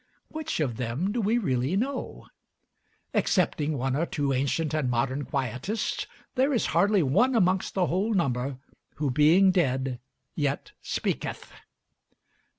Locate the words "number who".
8.15-9.11